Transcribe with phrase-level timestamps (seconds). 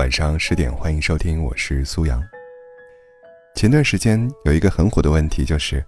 [0.00, 2.26] 晚上十点，欢迎收听，我是苏阳。
[3.54, 5.84] 前段时间有一个很火的问题，就是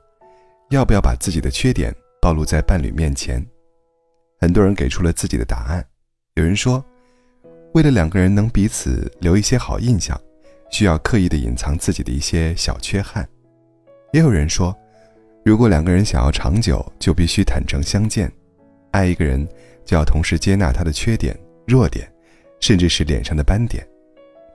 [0.69, 1.90] 要不要把自己的缺点
[2.21, 3.43] 暴露在伴侣面前？
[4.38, 5.83] 很多人给出了自己的答案。
[6.35, 6.85] 有人说，
[7.72, 10.21] 为了两个人能彼此留一些好印象，
[10.71, 13.26] 需要刻意的隐藏自己的一些小缺憾。
[14.13, 14.76] 也有人说，
[15.42, 18.30] 如果两个人想要长久，就必须坦诚相见。
[18.91, 19.48] 爱一个人，
[19.87, 21.34] 就要同时接纳他的缺点、
[21.66, 22.06] 弱点，
[22.60, 23.83] 甚至是脸上的斑点。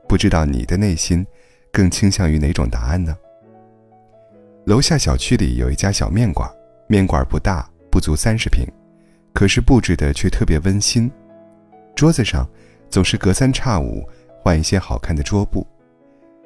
[0.07, 1.25] 不知道你的内心
[1.71, 3.16] 更倾向于哪种答案呢？
[4.66, 6.49] 楼下小区里有一家小面馆，
[6.88, 8.66] 面馆不大，不足三十平，
[9.33, 11.11] 可是布置的却特别温馨。
[11.95, 12.47] 桌子上
[12.89, 14.07] 总是隔三差五
[14.41, 15.66] 换一些好看的桌布，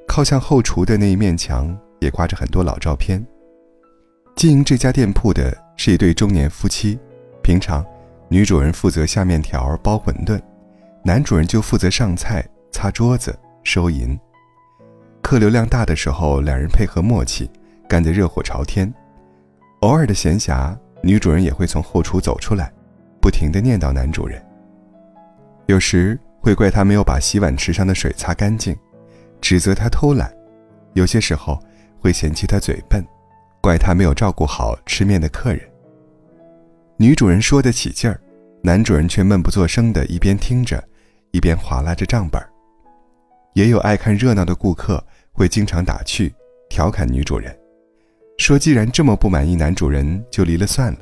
[0.08, 3.26] 靠向后厨的那一面墙也挂着很多老照片。
[4.36, 6.98] 经营这家店铺的是一对中年夫妻。
[7.44, 7.86] 平常，
[8.30, 10.40] 女主人负责下面条、包馄饨，
[11.04, 14.18] 男主人就负责上菜、擦桌子、收银。
[15.22, 17.50] 客流量大的时候，两人配合默契，
[17.88, 18.92] 干得热火朝天。
[19.82, 22.72] 偶尔的闲暇，女主人也会从后厨走出来，
[23.22, 24.44] 不停地念叨男主人。
[25.68, 28.76] 有时会怪他没有把洗碗池上的水擦干净，
[29.40, 30.28] 指责他偷懒；
[30.94, 31.58] 有些时候
[32.00, 33.06] 会嫌弃他嘴笨，
[33.62, 35.62] 怪他没有照顾好吃面的客人。
[36.98, 38.20] 女主人说得起劲儿，
[38.62, 40.84] 男主人却闷不作声的一边听着，
[41.32, 42.42] 一边划拉着账本
[43.54, 46.34] 也有爱看热闹的顾客会经常打趣、
[46.70, 47.58] 调侃女主人，
[48.38, 51.00] 说既然这么不满意男主人，就离了算了。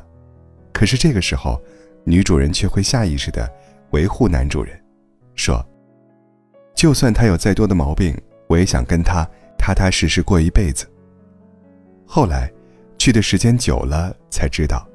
[0.73, 1.61] 可是这个时候，
[2.03, 3.49] 女主人却会下意识的
[3.91, 4.79] 维护男主人，
[5.35, 5.63] 说
[6.75, 8.15] ：“就算他有再多的毛病，
[8.47, 9.27] 我也想跟他
[9.57, 10.89] 踏踏实实过一辈子。”
[12.07, 12.51] 后来，
[12.97, 14.87] 去的时间久了，才知道。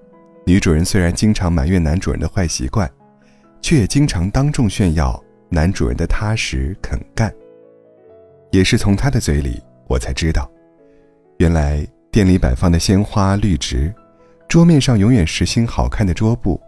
[0.47, 2.91] 女主人虽然经常埋怨男主人的坏习惯，
[3.63, 7.33] 却也经常当众炫耀男主人的踏实肯干。
[8.55, 10.49] 也是从他的嘴里，我才知道，
[11.39, 13.93] 原来店里摆放的鲜花绿植，
[14.47, 16.63] 桌面上永远是新好看的桌布，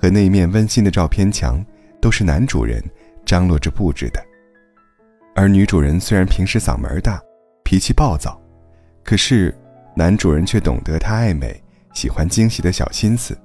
[0.00, 1.60] 和那面温馨的照片墙，
[2.00, 2.80] 都是男主人
[3.26, 4.24] 张罗着布置的。
[5.34, 7.20] 而女主人虽然平时嗓门大，
[7.64, 8.40] 脾气暴躁，
[9.02, 9.52] 可是
[9.96, 11.60] 男主人却懂得她爱美。
[11.94, 13.36] 喜欢惊喜的小心思，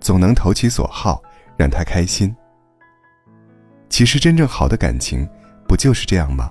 [0.00, 1.22] 总能投其所好，
[1.56, 2.34] 让她开心。
[3.88, 5.28] 其实，真正好的感情，
[5.68, 6.50] 不就是这样吗？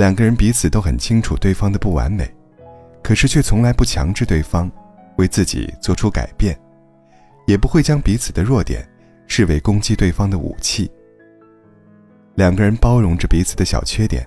[0.00, 2.26] 两个人彼此都很清楚对方的不完美，
[3.02, 4.72] 可是却从来不强制对方
[5.18, 6.58] 为自己做出改变，
[7.46, 8.88] 也不会将彼此的弱点
[9.26, 10.90] 视为攻击对方的武器。
[12.36, 14.26] 两个人包容着彼此的小缺点，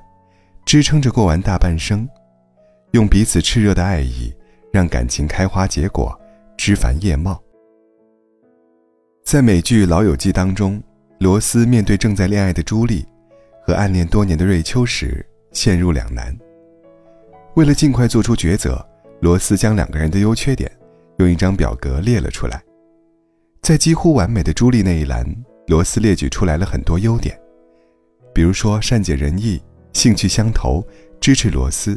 [0.64, 2.08] 支撑着过完大半生，
[2.92, 4.32] 用彼此炽热的爱意。
[4.72, 6.20] 让感情开花结果，
[6.56, 7.42] 枝繁叶茂。
[9.24, 10.82] 在美剧《老友记》当中，
[11.20, 13.06] 罗斯面对正在恋爱的朱莉
[13.64, 15.24] 和暗恋多年的瑞秋时，
[15.54, 16.38] 陷入两难。
[17.56, 18.86] 为了尽快做出抉择，
[19.22, 20.70] 罗斯将两个人的优缺点
[21.20, 22.62] 用一张表格列了出来。
[23.62, 25.26] 在几乎完美的朱莉那一栏，
[25.68, 27.40] 罗斯列举出来了很多优点，
[28.34, 29.62] 比如说善解人意、
[29.94, 30.86] 兴趣相投、
[31.22, 31.96] 支持罗斯；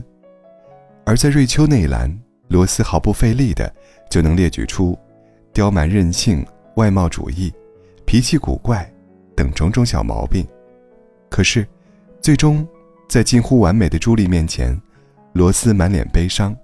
[1.05, 2.17] 而在瑞秋那一栏，
[2.49, 3.75] 罗斯毫不费力的
[4.09, 4.97] 就能列举出
[5.53, 6.47] 刁蛮任性、
[6.77, 7.53] 外貌主义、
[8.05, 8.89] 脾气古怪
[9.35, 10.47] 等种种小毛病。
[11.29, 11.67] 可是，
[12.21, 12.65] 最终
[13.09, 14.81] 在近乎完美的朱莉面前，
[15.33, 16.57] 罗斯满脸悲伤，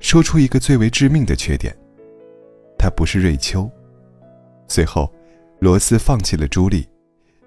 [0.00, 1.76] 说出一个最为致命的缺点：
[2.78, 3.70] 他不是瑞秋。
[4.66, 5.12] 随后，
[5.60, 6.88] 罗斯放弃了朱莉，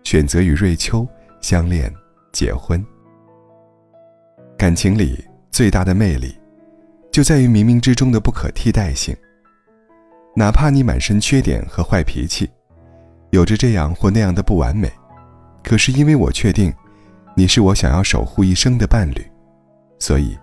[0.04, 1.08] 选择与瑞秋
[1.40, 1.92] 相恋、
[2.32, 2.84] 结婚。
[4.58, 6.36] 感情里最大的魅力。
[7.12, 9.14] 就在于冥冥之中的不可替代性。
[10.34, 12.50] 哪怕你满身缺点和坏脾气，
[13.32, 14.90] 有着这样或那样的不完美，
[15.62, 16.74] 可是因为我确定，
[17.42, 19.32] 你是我想要守护一生的伴侣，
[19.98, 20.38] 所以，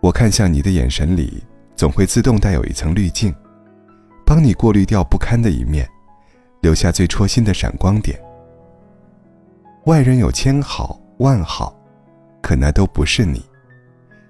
[0.00, 1.44] 我看向你的眼神里
[1.76, 3.34] 总会自动带有一层滤镜，
[4.24, 5.86] 帮你过滤掉不堪的一面，
[6.62, 8.18] 留下最戳心的闪光点。
[9.84, 11.78] 外人有千好万好，
[12.40, 13.44] 可那都不是你。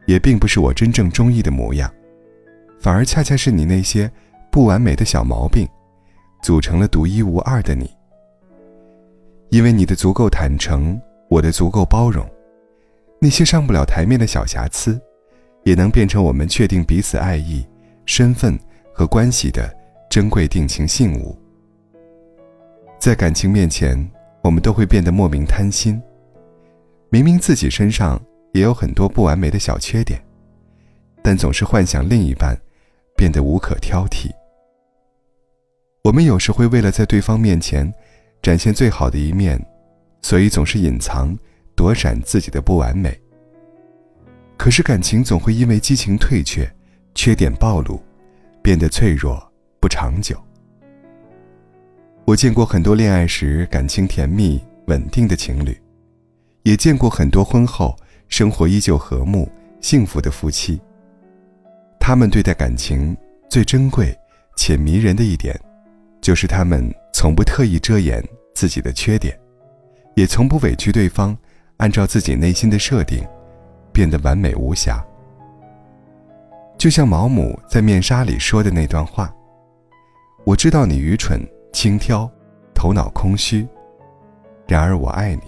[0.09, 1.89] 也并不是我真正中意的模样，
[2.81, 4.11] 反而恰恰是你那些
[4.51, 5.69] 不完美的小毛病，
[6.43, 7.89] 组成了独一无二的你。
[9.51, 11.01] 因为你的足够坦诚，
[11.33, 12.29] 我的足够包容，
[13.19, 15.01] 那些上不了台面的小瑕疵，
[15.65, 17.67] 也能变成我们确定彼此爱意、
[18.05, 18.59] 身份
[18.93, 19.75] 和关系的
[20.11, 21.35] 珍贵定情信物。
[22.99, 23.97] 在感情面前，
[24.43, 25.99] 我们都会变得莫名贪心，
[27.09, 28.21] 明明自己身上。
[28.53, 30.23] 也有很多不完美的小缺点，
[31.23, 32.55] 但总是幻想另一半
[33.17, 34.31] 变得无可挑剔。
[36.05, 37.91] 我们有时会为了在对方面前
[38.43, 39.59] 展现最好的一面，
[40.23, 41.37] 所以总是隐藏、
[41.77, 43.17] 躲闪自己的不完美。
[44.57, 46.71] 可是感情总会因为激情退却、
[47.15, 48.01] 缺点暴露，
[48.63, 49.43] 变得脆弱
[49.81, 50.41] 不长久。
[52.25, 55.77] 我见过很多恋爱时感情甜蜜稳定的情侣，
[56.63, 57.97] 也见过很多婚后
[58.29, 60.81] 生活依旧和睦幸福的夫妻。
[61.99, 63.17] 他们对待感情
[63.51, 64.17] 最珍贵
[64.57, 65.59] 且迷人的一点，
[66.21, 68.23] 就是他们从不特意遮掩
[68.55, 69.37] 自己的缺点，
[70.15, 71.37] 也从不委屈对方，
[71.79, 73.23] 按照自己内心的设定，
[73.93, 75.05] 变得完美无瑕。
[76.77, 79.33] 就像毛姆在《面纱》里说的那段话
[80.45, 81.41] ：“我知道你愚蠢。”
[81.73, 82.31] 轻佻，
[82.75, 83.67] 头脑空虚。
[84.69, 85.43] 然而我爱你，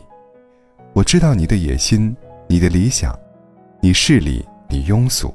[0.95, 2.17] 我知道你的野心，
[2.49, 3.15] 你的理想，
[3.81, 5.35] 你势利，你庸俗。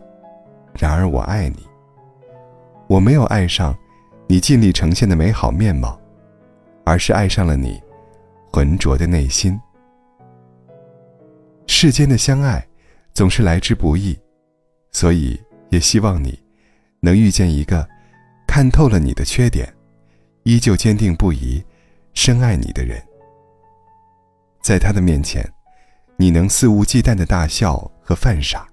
[0.74, 1.64] 然而我爱你，
[2.88, 3.78] 我没有爱上
[4.26, 6.00] 你尽力呈现的美好面貌，
[6.86, 7.80] 而是爱上了你
[8.52, 9.60] 浑浊的内心。
[11.68, 12.66] 世间的相爱
[13.14, 14.18] 总是来之不易，
[14.92, 16.38] 所以也希望你
[17.00, 17.88] 能遇见一个
[18.48, 19.72] 看透了你的缺点。
[20.44, 21.64] 依旧坚定不移、
[22.14, 23.00] 深爱你的人，
[24.62, 25.48] 在他的面前，
[26.18, 28.68] 你能肆无忌惮的大笑和犯傻，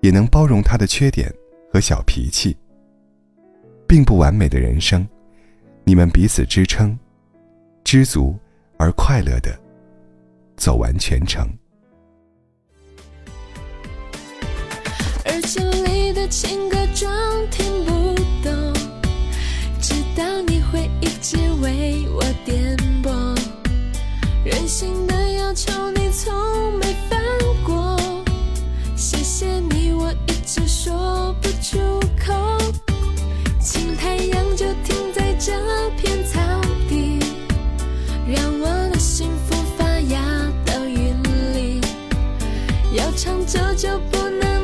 [0.00, 1.30] 也能包容他的缺点
[1.70, 2.56] 和小脾气。
[3.86, 5.06] 并不完美的人生，
[5.84, 6.96] 你们彼此支撑，
[7.84, 8.38] 知足
[8.78, 9.58] 而快乐的
[10.56, 11.46] 走完全程。
[15.24, 17.12] 耳机里的情歌装
[17.50, 18.72] 听不懂，
[19.80, 20.58] 直到你。
[20.70, 23.10] 会一直为我点播，
[24.44, 26.57] 任性的要求你从。
[43.28, 44.57] 想走就不能